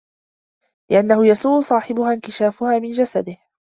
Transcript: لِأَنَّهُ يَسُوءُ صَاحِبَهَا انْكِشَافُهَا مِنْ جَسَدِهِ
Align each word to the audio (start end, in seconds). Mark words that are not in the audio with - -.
لِأَنَّهُ 0.89 1.25
يَسُوءُ 1.27 1.61
صَاحِبَهَا 1.61 2.13
انْكِشَافُهَا 2.13 2.79
مِنْ 2.79 2.91
جَسَدِهِ 2.91 3.37